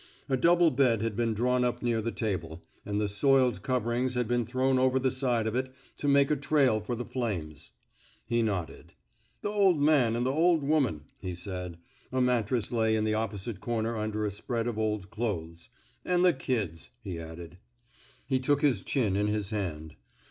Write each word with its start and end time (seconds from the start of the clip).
A 0.27 0.35
double 0.35 0.71
bed 0.71 1.03
had 1.03 1.15
been 1.15 1.35
drawn 1.35 1.63
up 1.63 1.83
near 1.83 2.01
the 2.01 2.11
table, 2.11 2.63
and 2.83 2.99
the 2.99 3.07
soiled 3.07 3.61
coverings 3.61 4.15
had 4.15 4.27
been 4.27 4.47
thrown 4.47 4.79
over 4.79 4.97
the 4.97 5.11
side 5.11 5.45
of 5.45 5.53
it 5.53 5.71
to 5.97 6.07
make 6.07 6.31
a 6.31 6.35
trail 6.35 6.79
for 6.81 6.95
the 6.95 7.05
flames. 7.05 7.69
He 8.25 8.41
nodded. 8.41 8.95
*' 9.17 9.43
Th' 9.43 9.45
or 9.45 9.75
man 9.75 10.15
an' 10.15 10.23
th' 10.23 10.27
oV 10.35 10.63
woman,'' 10.63 11.03
he 11.19 11.35
said. 11.35 11.77
A 12.11 12.19
mattress 12.19 12.71
lay 12.71 12.95
in 12.95 13.03
the 13.03 13.13
opposite 13.13 13.61
comer 13.61 13.95
under 13.95 14.25
a 14.25 14.31
spread 14.31 14.65
of 14.65 14.79
old 14.79 15.11
clothes. 15.11 15.69
'* 15.87 16.03
An' 16.03 16.23
the 16.23 16.33
kids," 16.33 16.89
he 17.03 17.19
added. 17.19 17.59
He 18.25 18.39
took 18.39 18.61
his 18.63 18.81
chin 18.81 19.15
in 19.15 19.27
his 19.27 19.51
hand. 19.51 19.97